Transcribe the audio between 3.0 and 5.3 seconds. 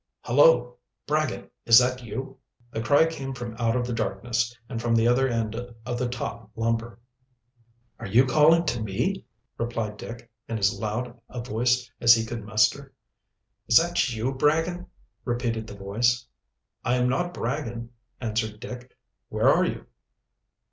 came from out of the darkness and from the other